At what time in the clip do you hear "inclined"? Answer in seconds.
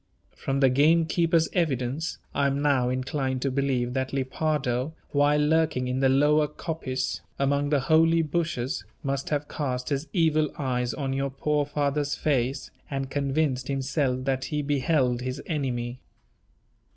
2.89-3.43